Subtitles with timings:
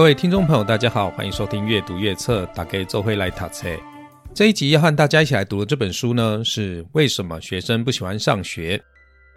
[0.00, 3.68] 各位听众朋友，大家好，欢迎收听阅读阅册，打开周会来塔车。
[4.34, 8.82] 这一集要和大家一起来读的这本书呢，是为什么学生不喜欢上学？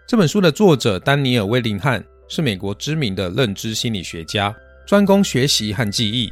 [0.07, 4.55] 这本书的作者丹尼尔·威林汉是美国知名的认知心理学家，
[4.87, 6.31] 专攻学习和记忆。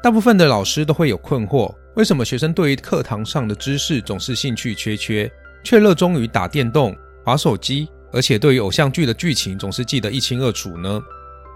[0.00, 5.28] 大部分的老师都会有困惑：为什么学生对于课堂上的知识总是兴趣缺缺，
[5.64, 11.02] 却热衷于打电动、划手机，而且对于偶像剧的剧情总是记得一清二楚呢？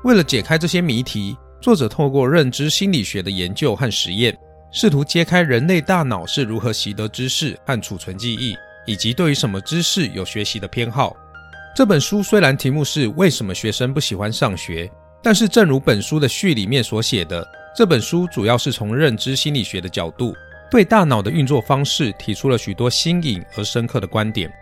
[0.03, 1.37] 为了解开这些谜题。
[1.61, 4.37] 作者透过认知心理学的研究和实验，
[4.71, 11.17] 试图揭开人类大脑是如何习得知识和储存记忆，以及对于什么知识有学习的偏好。
[11.75, 14.89] 这本书虽然题目是“为什么学生不喜欢上学”，
[15.23, 20.33] 但是正如本书的序里面所写的，这本书主要是从认知心理学的角度，
[20.71, 24.53] 对大脑的运作方式提出了许多新颖而深刻的观点。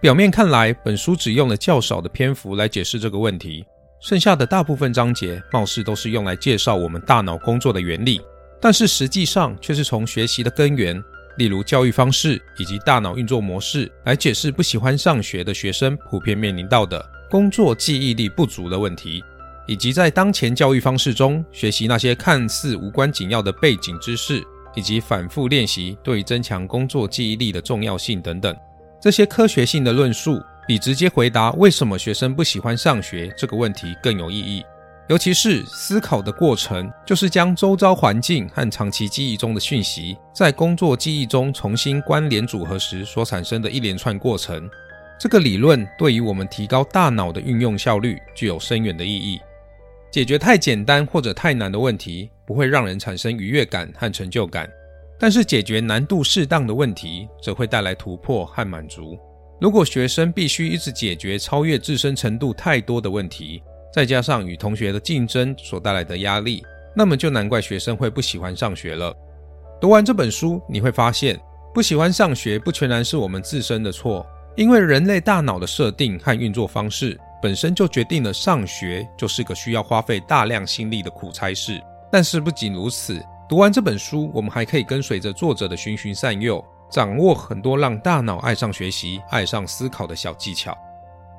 [0.00, 3.64] 表面看来，本书只用了较少的篇幅来解释这个问题。
[4.00, 8.20] 剩下的大部分章节貌似都是用来介绍我们大脑工作的原理，
[8.60, 11.02] 但是实际上却是从学习的根源，
[11.38, 19.24] 例如教育方式以及大脑运作模式，来解释不喜欢上学的学生普遍面临到的工作记忆力不足的问题，
[19.66, 24.44] 以及在当前教育方式中学习那些看似无关紧要的背景知识，
[24.74, 28.54] 以及反复练习对增强工作记忆力的重要性等等。
[29.00, 30.40] 这些科学性的论述。
[30.66, 34.64] 比直接回答为什么学生不喜欢上学这个问题更有意义，
[35.08, 44.68] 尤其是思考的过程，就是将周遭环境和长期记忆中的讯息，在工作记忆中重新关联组合时所产生的一连串过程。
[45.18, 49.40] 这个理论对于我们提高大脑的运用效率具有深远的意义。
[50.10, 54.68] 解决太简单或者太难的问题，不会让人产生愉悦感和成就感，
[55.18, 59.18] 但是解决难度适当的问题，则会带来突破和满足。
[59.58, 63.62] 如果学生必须一直解决超越自身程度太多的问题，
[63.92, 66.62] 再加上与同学的竞争所带来的压力，
[66.94, 69.14] 那么就难怪学生会不喜欢上学了。
[69.80, 71.40] 读完这本书，你会发现，
[71.72, 81.80] 不喜欢上学不全然是我们自身的错，因为人类大脑的设定和运作方式本身就决定了上学就是个需要花费大量心力的苦差事。
[82.12, 86.62] 但是不仅如此，读完这本书，我们还可以跟随着作者的循循善诱。
[86.90, 90.76] 掌握很多让大脑爱上学习、爱上思考的小技巧。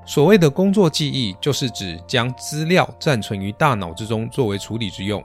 [0.05, 5.23] 所谓的工作记忆，就是指将资料暂存于大脑之中作为处理之用。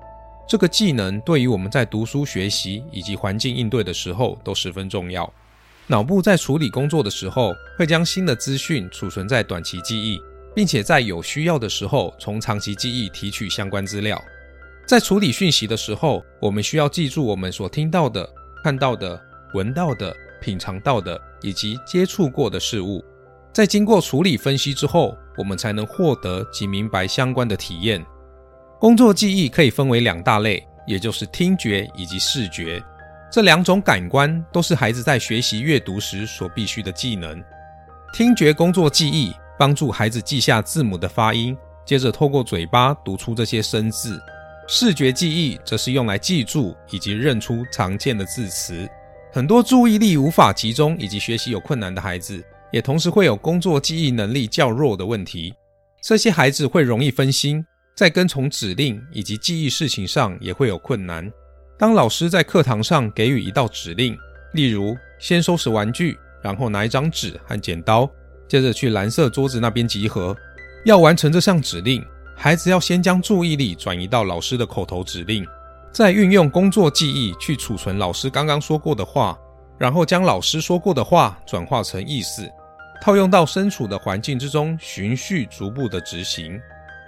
[0.49, 5.33] 这个技能对于我们在读书学习以及环境应对的时候都十分重要。
[5.87, 10.21] 脑部在处理工作的时候，会将新的资讯储存在短期记忆，
[10.55, 14.21] 并且在有需要的时候从长期记忆提取相关资料。
[14.87, 18.29] 在处理讯息的时候，我们需要记住我们所听到的、
[18.65, 19.21] 看到的。
[19.55, 23.05] 闻到的、品尝到的以及接触过的事物，
[23.53, 28.05] 在经过处理分析之后，我们才能获得及明白相关的体验。
[28.81, 32.83] 工作记忆可以分为两大类，也就是听觉以及视觉。
[33.31, 37.43] 这两种感官都是孩子在学习阅读时所必须的技能。
[38.13, 44.19] 听觉工作记忆帮助孩子记下字母的发音，接着透过嘴巴读出这些生字；
[44.69, 48.87] 视觉记忆则是用来记住以及认出常见的字词。
[49.35, 55.55] 很多注意力无法集中以及学习有困难的孩子，也同时会有工作记忆能力较弱的问题。
[56.03, 57.65] 这些孩子会容易分心，
[57.97, 61.33] 在跟从指令以及记忆事情上也会有困难。
[61.79, 64.15] 当老师在课堂上给予一道指令，
[64.53, 68.07] 例如先收拾玩具，然后拿一张纸和剪刀，
[68.47, 70.37] 接着去蓝色桌子那边集合，
[70.85, 72.05] 要完成这项指令，
[72.37, 75.43] 孩子要先将注意力转移到老师的口头指令。
[75.93, 79.39] 再运用工作记忆去储存老师刚刚说过的话，
[79.77, 82.51] 然后将老师说过的话转化成意思，
[83.03, 86.59] 套用到身处的环境之中，循序逐步的执行。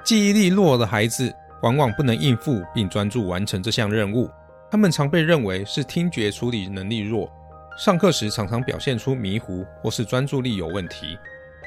[0.04, 4.28] 记忆力弱的孩子往往不能应付并专注完成这项任务，
[4.70, 7.32] 他们常被认为是听觉处理能力弱，
[7.78, 11.16] 上课时常常表现出迷糊或是专注力有问题。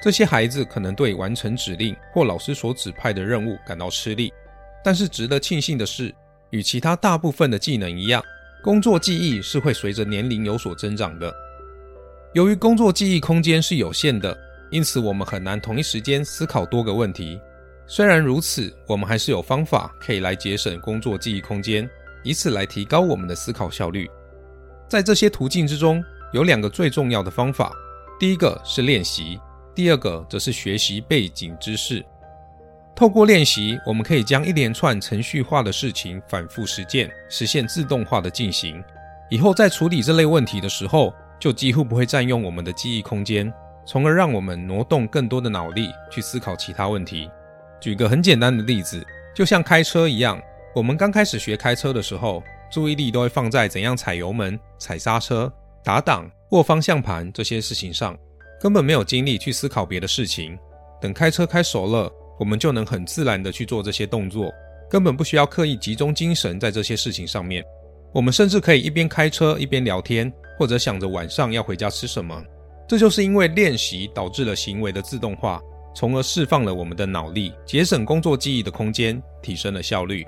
[0.03, 4.31] 这些孩子可能对完成指令或老师所指派的任务感到吃力，
[4.83, 6.13] 但是值得庆幸的是。
[6.51, 8.23] 与其他大部分的技能一样，
[8.63, 11.33] 工作记忆是会随着年龄有所增长的。
[12.33, 14.37] 由于工作记忆空间是有限的，
[14.69, 17.39] 因此我们很难同一时间思考多个问题。
[17.87, 21.89] 虽然如此，我们还是有方法可以来节省工作记忆空间，
[22.23, 24.09] 以此来提高我们的思考效率。
[24.89, 26.03] 在这些途径之中，
[26.33, 27.73] 有两个最重要的方法：
[28.19, 29.39] 第一个是练习，
[29.73, 32.03] 第二个则是学习背景知识。
[32.97, 38.83] 透过练习，我们可以将一连串程序化的事情反复实践，实现自动化的进行。
[39.29, 43.53] 以后在处理这类问题的时候，就几乎不会占用我们的记忆空间，
[43.85, 47.29] 从而让我们挪动更多的脑力去思考其他问题。
[47.79, 49.05] 举个很简单的例子，
[49.35, 50.41] 就像开车一样，
[50.73, 52.41] 我们刚开始学开车的时候，
[52.71, 55.53] 注意力都会放在怎样踩油门、踩刹车、
[55.83, 58.17] 打档、握方向盘这些事情上，
[58.59, 60.57] 根本没有精力去思考别的事情。
[60.99, 64.51] 等开车开熟了，我们就能很自然的去做这些动作，
[64.89, 67.63] 根本不需要刻意集中精神在这些事情上面。
[68.13, 72.41] 我们甚至可以一边开车一边聊天，或者想着晚上要回家吃什么。
[72.87, 75.61] 这就是因为练习导致了行为的自动化，
[75.93, 80.25] 从而释放了我们的脑力，节省工作记忆的空间，提升了效率。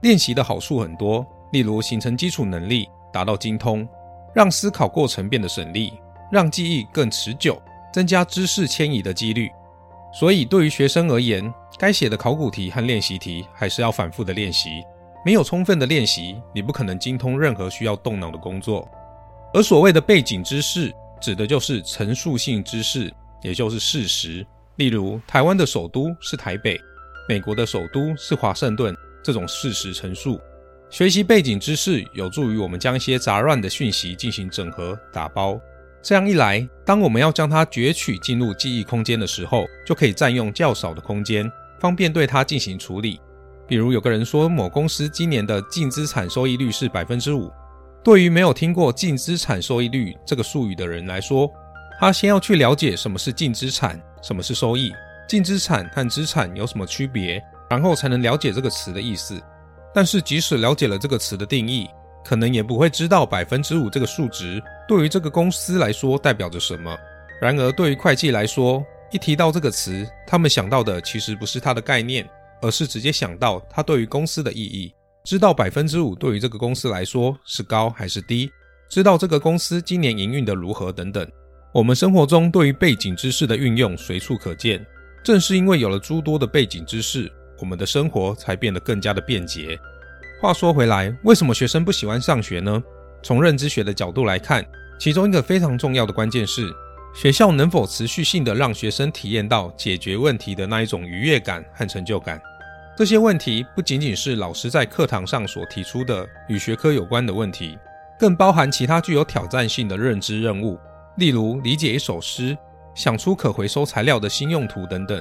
[0.00, 3.86] 练习的好处很多，例如形成基础能力，达到精通，
[4.34, 5.92] 让思考过程变得省力，
[6.32, 7.60] 让记忆更持久，
[7.92, 9.50] 增加知识迁移的几率。
[10.12, 14.82] 所以，对于学生而言，该写的考古题和练习题还是要反复的练习。
[15.24, 18.88] 没有充分的练习，你不可能精通任何需要动脑的工作。
[19.52, 23.12] 而所谓的背景知识，指的就是陈述性知识，
[23.42, 24.46] 也就是事实。
[24.76, 26.80] 例如，台湾的首都是台北，
[27.28, 30.40] 美国的首都是华盛顿，这种事实陈述。
[30.88, 35.60] 学习背景知识有助于我们将一些杂乱的讯息进行整合打包。
[36.02, 41.50] 这样一来，当我们要将它攫取进入记忆空间的时候，就可以占用较少的空间，
[41.80, 43.20] 方便对它进行处理。
[43.66, 47.52] 比如，有个人说某公司今年的净资产收益率是百分之五。
[48.02, 51.50] 对于没有听过净资产收益率这个术语的人来说，
[52.00, 54.92] 他先要去了解什么是净资产，什么是收益，
[55.28, 59.38] 净资产和资产有什么区别，然后才能了解这个词的意思。
[59.92, 61.88] 但是，即使了解了这个词的定义，
[62.24, 66.96] 可能也不会知道百分之五这个数值对于这个公司来说代表着什么。
[67.40, 72.28] 然而，对于会计来说，一提到这个词，他们想到的其实不是它的概念，
[72.60, 74.92] 而是直接想到它对于公司的意义。
[75.24, 78.50] 知道百分之五对于这个公司来说是高还是低？
[78.88, 81.26] 知道这个公司今年营运的如何等等。
[81.72, 84.84] 我们生活中对于背景知识的运用随处可见。
[85.22, 87.30] 正是因为有了诸多的背景知识，
[87.60, 89.78] 我们的生活才变得更加的便捷。
[90.40, 92.80] 话说回来，为什么学生不喜欢上学呢？
[93.24, 94.64] 从认知学的角度来看，
[94.96, 96.72] 其中一个非常重要的关键是，
[97.12, 102.40] 学校能否持续性的让学生体验到解决问题的那一种愉悦感和成就感。
[102.96, 107.76] 这些问题不仅仅是老师在课堂上所提出的与学科有关的问题，
[108.16, 110.78] 更包含其他具有挑战性的认知任务，
[111.16, 112.56] 例如理解一首诗、
[112.94, 115.20] 想出可回收材料的新用途等等，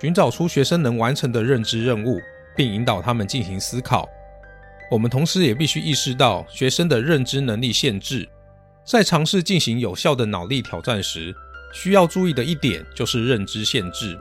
[0.00, 2.18] 寻找出学生能完成的认知任务，
[2.56, 4.08] 并引导他们进行思考。
[4.90, 8.28] 我们同时也必须意识到学生的认知能力限制，
[8.84, 11.34] 在尝试进行有效的脑力挑战时，
[11.72, 14.18] 需要注意的一点就是认知限制。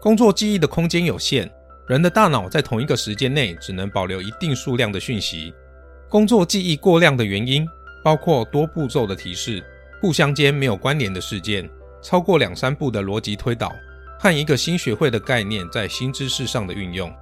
[0.00, 1.50] 工作记忆的空间有限。
[1.86, 5.52] 人的大脑在同一个时间内只能保留一定数量的讯息。
[6.08, 7.68] 工作记忆过量的原因
[8.02, 9.62] 包括多步骤的提示、
[10.00, 11.68] 互相间没有关联的事件、
[12.00, 13.70] 超过两三步的逻辑推导
[14.18, 17.14] 和一个新学会的概念在新知识上的运用。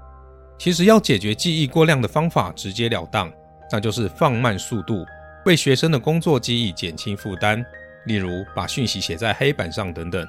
[0.62, 3.28] 其实要解决记忆过量的方法直截了当，
[3.68, 5.04] 那就是放慢速度，
[5.44, 7.66] 为学生的工作记忆减轻负担，
[8.04, 10.24] 例如把讯息写在黑板上等等。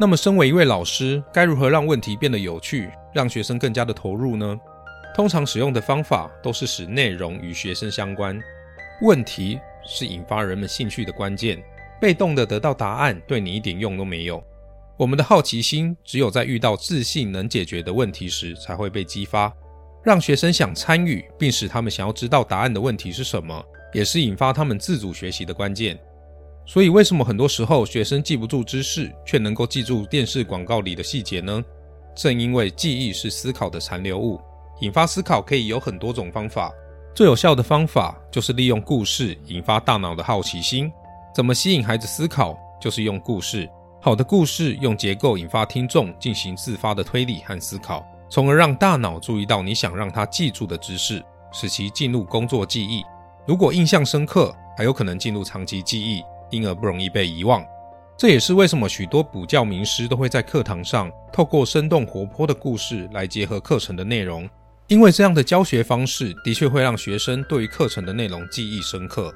[0.00, 4.58] 那么，身为一位老师，该如何让问题变得有趣，让学生更加的投入呢？
[5.14, 8.36] 通常使用的方法都是使内容与学生相关。
[9.00, 11.62] 问题是引发人们兴趣的关键。
[12.00, 14.42] 被动的得到答案，对你一点用都没有。
[15.00, 19.50] 我们的好奇心只有在遇到自信能解决的问题时才会被激发。
[20.04, 23.64] 让学生想参与，并使他们想要知道答案的问题是什么，
[23.94, 25.98] 也是引发他们自主学习的关键。
[26.66, 31.64] 所以，为什么很多时候学生记不住知识，却能够记住电视广告里的细节呢？
[32.14, 34.38] 正因为记忆是思考的残留物，
[34.82, 36.70] 引发思考可以有很多种方法。
[37.14, 40.92] 最有效的方法就是利用故事引发大脑的好奇心。
[41.34, 42.54] 怎么吸引孩子思考？
[42.78, 43.66] 就是用故事。
[44.02, 53.02] 好的故事用结构引发听众进行自发的推理和思考，从而让大脑注意到你想让他记住的知识，使其进入工作记忆。
[53.46, 56.22] 如果印象深刻，还有可能进入长期记忆。
[56.52, 57.64] 因而不容易被遗忘，
[58.18, 64.50] 这也是为什么许多补教名师都会在课堂上透过生动活泼的故事来结合课程的内容，
[64.88, 69.32] 因为这样的教学方式的确会让学生对于课程的内容记忆深刻。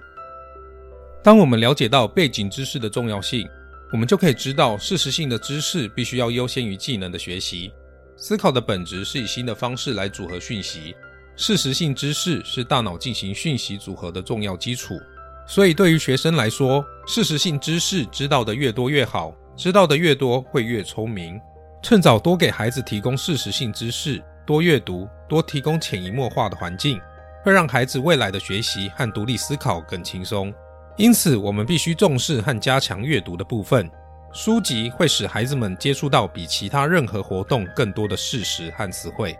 [1.22, 3.46] 当我们了解到背景知识的重要性，
[3.94, 7.72] 我们就可以知道事实性的知识必须要优先于技能的学习。
[8.16, 10.92] 思考的本质是以新的方式来组合讯息，
[11.36, 14.98] 事实性知识是大脑进行讯息组合的重要基础。
[15.46, 21.40] 所以，对于学生来说，事实性知识知道的越多越好，知道的越多会越聪明。
[21.80, 27.00] 趁早多给孩子提供事实性知识，多阅读，多提供潜移默化的环境，
[27.44, 30.52] 会让孩子未来的学习和独立思考更轻松。
[30.96, 33.90] 因此，我们必须重视和加强阅读的部分。
[34.32, 39.36] 书籍会使孩子们接触到比其他任何活动更多的事实和词汇。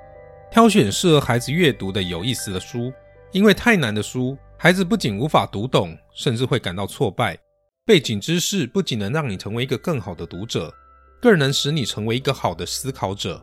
[0.51, 2.93] 挑选适合孩子阅读的有意思的书，
[3.33, 7.37] 因为太难的书，孩子不仅无法读懂，甚至会感到挫败。
[7.85, 10.73] 背景知识不仅能让你成为一个更好的读者，
[11.21, 13.41] 更能使你成为一个好的思考者。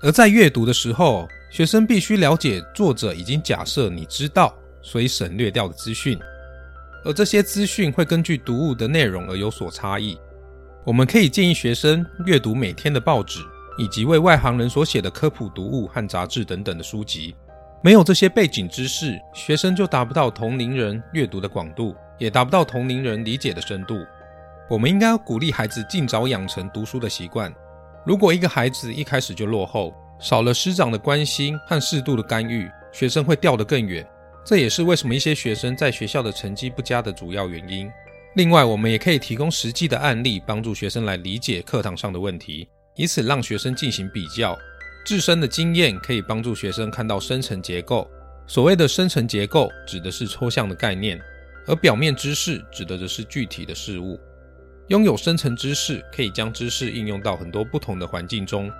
[0.00, 6.18] 而在阅读的时候，学生必须了解作者已经假设你知道，所以省略掉的资讯，
[7.08, 10.16] 而这些资讯会根据读物的内容而有所差异。
[10.84, 13.40] 我们可以建议学生阅读每天的报纸。
[13.80, 17.32] 以及为外行人所写的科普读物和杂志等等的书籍，
[17.80, 24.04] 没有这些背景知识，学生就达不到同龄人阅读的广度，也达不到同龄人理解的深度。
[24.68, 27.54] 我们应该要鼓励孩子尽早养成读书的习惯。
[28.04, 34.04] 如果一个孩子一开始就落后，少了师长的关心和适度的干预，学生会掉得更远。
[34.44, 37.90] 这也是为什么一些学生在学校的成绩不佳的主要原因。
[38.36, 42.68] 另外，我们也可以提供实际的案例，帮助学生来理解课堂上的问题。
[42.96, 44.56] 以此让学生进行比较，
[45.04, 48.08] 自身的经验可以帮助学生看到深层结构。
[48.46, 51.20] 所谓的深层结构，指的是抽象的概念，
[51.66, 54.18] 而表面知识指的则是具体的事物。
[54.88, 58.70] 拥有深层知识，可以将知识应用到很多不同的环境中，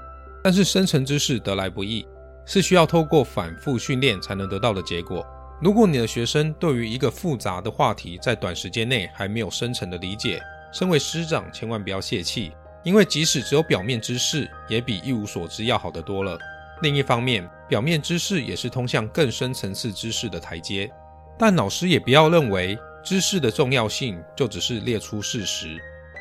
[0.43, 2.07] 但是深层知识得来不易，
[2.47, 5.27] 是需要透过反复训练才能得到的结果。
[5.61, 10.41] 如果你的学生对于一个复杂的话题在短时间内还没有深层的理解，
[10.73, 12.53] 身为师长千万不要泄气。
[12.85, 16.38] 因为即使只有表面知识，也比一无所知要好得多了。
[16.81, 20.88] 另一方面，表面知识也是通向更深层次知识的台阶。
[21.37, 25.77] 但老师也不要认为知识的重要性就只是列出事实。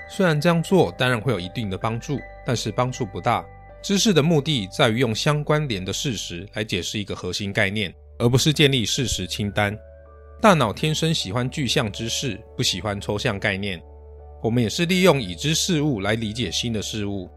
[0.09, 3.45] 虽然这样做当然会有一定的帮助，但是帮助不大。
[3.83, 9.77] 知识的目的在于用相关联的事实来解释一个核心概念，而不是建立事实清单。
[10.41, 13.81] 大脑天生喜欢具象知识，不喜欢抽象概念。
[14.43, 17.29] 我们也是利用已知事物来理解新的事物。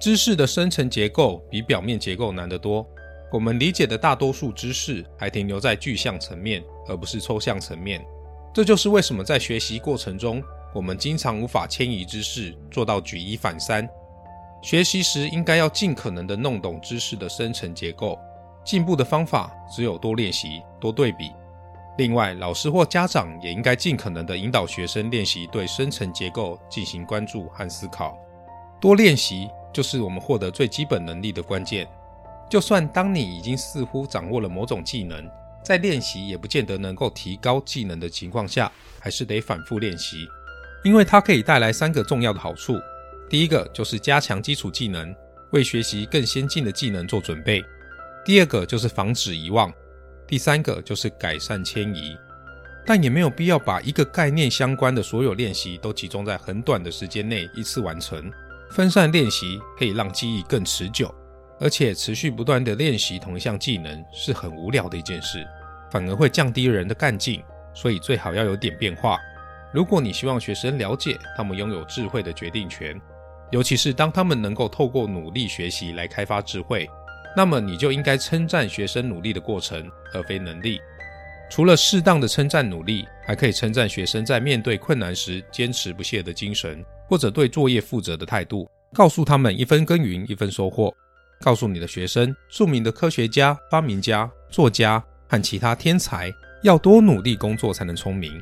[0.00, 2.84] 知识的深层结构比表面结构难得多。
[3.32, 8.04] 我们理解的大多数知识还停留在具象层面，而不是抽象层面。
[8.52, 10.42] 这就是为什么在学习过程中，
[10.74, 13.88] 我们经常无法迁移知识，做到举一反三。
[14.62, 18.18] 学习时应该要尽可能的弄懂知识的深层结构。
[18.64, 21.32] 进步的方法只有多练习、多对比。
[21.98, 28.18] 另外，老师或家长也应该尽可能地引导学生练习对深层结构进行关注和思考。
[28.80, 31.86] 多练习就是我们获得最基本能力的关键。
[32.48, 35.28] 就算当你已经似乎掌握了某种技能，
[35.62, 40.16] 在练习也不见得能够提高技能的情况下，还是得反复练习，
[40.84, 42.78] 因为它可以带来三个重要的好处。
[43.28, 45.14] 第一个就是加强基础技能，
[45.52, 47.62] 为学习更先进的技能做准备；
[48.24, 49.72] 第二个就是防止遗忘。
[50.26, 52.16] 第三个就是改善迁移，
[52.86, 58.30] 但也没有必要把一个概念相关的所有练习都集中在很短的时间内一次完成。
[58.70, 61.14] 分散练习可以让记忆更持久，
[61.60, 65.46] 而且持续不断的练习同一项技能是很无聊的一件事，
[65.90, 67.42] 反而会降低人的干劲。
[67.74, 69.18] 所以最好要有点变化。
[69.72, 72.98] 如果你希望学生了解他们拥有智慧的决定权，
[73.50, 76.88] 尤其是当他们能够透过努力学习来开发智慧。
[77.36, 80.80] 那么你就应该称赞学生努力的过程，而非能力。
[81.50, 88.68] 除了适当的称赞努力，还可以称赞学生在面对困难时坚持不懈的精神，或者对作业负责的态度。
[88.94, 90.94] 告诉他们一分耕耘一分收获。
[91.40, 98.40] 告诉你的学生，著名的科学家、发明家、作家和其他天才要多努力工作才能聪明。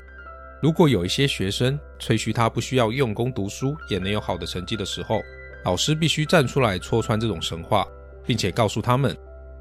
[0.60, 5.20] 如果有一些学生吹嘘他不需要用功读书也能有好的成绩的时候，
[5.64, 7.86] 老师必须站出来戳穿这种神话。
[8.26, 9.16] 并且告诉他们，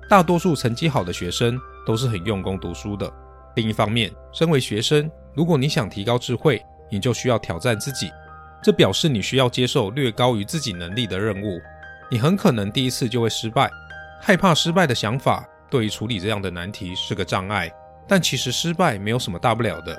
[0.10, 3.12] 大多数成绩好的学生都是很用功读书的。
[3.56, 8.10] 另一方面，身为学生，如果你想提高智慧，你就需要挑战自己。
[8.62, 11.60] 这表示你需要接受略高于自己能力的任务。
[12.12, 13.70] 你很可能第一次就会失败。
[14.22, 17.72] 害怕失败的想法对于处理这样的难题是个障碍。
[18.08, 19.98] 但其实失败没有什么大不了的。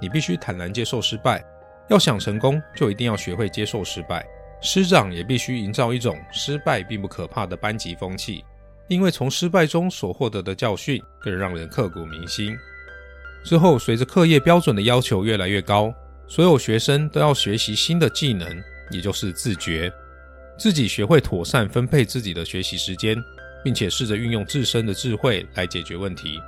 [0.00, 1.42] 你必须坦然接受失败。
[1.88, 4.26] 要想成功，就一定要学会接受失败。
[4.62, 8.44] 师长也必须营造一种失败并不可怕的班级风气，
[8.88, 12.56] 因为从失败中所获得的教训更让人刻骨铭心。
[13.44, 15.94] 之后，随着课业标准的要求越来越高，
[16.26, 18.60] 所有学生都要学习新的技能，
[18.90, 19.92] 也就是自觉，
[20.58, 23.16] 自己学会妥善分配自己的学习时间，
[23.62, 26.40] 并且试着运用自身的智慧来解决问题。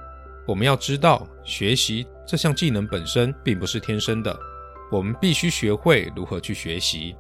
[0.45, 4.37] 我们要知道，学习这项技能本身并不是天生的，
[4.91, 7.15] 我们必须学会如何去学习。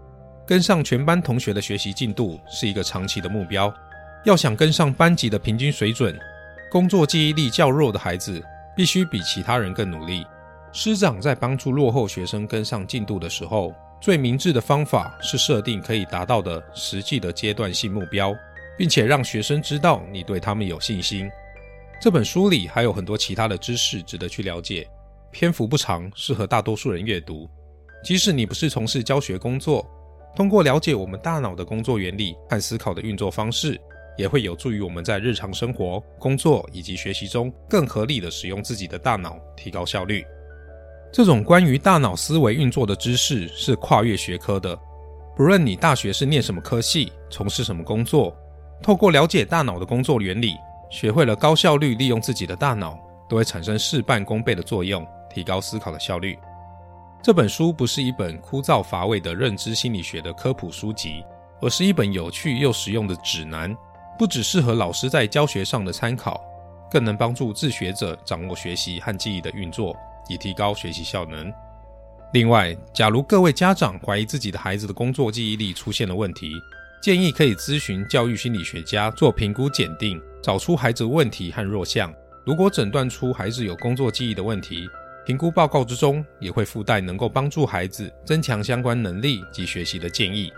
[0.48, 3.72] 跟上全班同学的学习进度是一个长期的目标。
[4.24, 6.18] 要想跟上班级的平均水准，
[6.70, 8.42] 工作记忆力较弱的孩子
[8.74, 10.24] 必须比其他人更努力。
[10.72, 18.34] 师长在帮助落后学生跟上进度的时候，最明智的方法是设定可以达到的实际的阶段性目标，
[18.78, 21.30] 并且让学生知道你对他们有信心。
[22.00, 24.88] 这本书里还有很多其他的知识值得去了解，
[25.30, 27.46] 篇幅不长，适合大多数人阅读。
[28.02, 29.86] 即使你不是从事教学工作，
[30.35, 33.80] 通过了解我们大脑的工作原理和思考的运作方式，
[34.16, 40.25] 也会有助于我们在日常生活、工作以及学习中更合理的使用自己的大脑，提高效率。
[41.12, 44.78] 这种关于大脑思维运作的知识是跨越学科的，
[45.37, 48.37] 不论你大学是念什么科系，从事什么工作，
[48.82, 50.54] 透过了解大脑的工作原理。
[50.90, 56.38] 学会了高效率利用自己的大脑，都会产生事半功倍的作用，提高思考的效率。
[57.20, 61.25] 这本书不是一本枯燥乏味的认知心理学的科普书籍，
[61.60, 63.76] 而是一本有趣又实用的指南，
[64.18, 66.40] 不只适合老师在教学上的参考，
[66.90, 69.96] 更能帮助自学者掌握学习和记忆的运作，
[70.28, 71.52] 以提高学习效能。
[72.32, 76.52] 另外，假如各位家长怀疑自己的孩子的工作记忆力出现了问题，
[77.02, 80.20] 建议可以咨询教育心理学家做评估检定。
[80.40, 82.14] 找出孩子问题和弱项。
[82.46, 84.88] 如果诊断出孩子有工作记忆的问题，
[85.28, 90.50] 评估报告之中也会附带能够帮助孩子增强相关能力及学习的建议。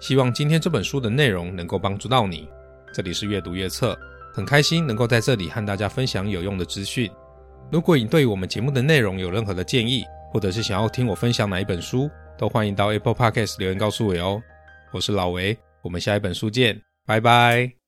[0.00, 2.48] 希望今天这本书的内容能够帮助到你。
[2.94, 3.94] 这里是阅读阅测，
[4.32, 7.10] 很开心能够在这里和大家分享有用的资讯。
[7.70, 14.42] 如果你对我们节目的内容有任何的建议，或者是想要听我分享哪一本书，都欢迎到 Apple Podcast 留言告诉我哦。
[14.92, 17.83] 我是老维，我们下一本书见，拜拜。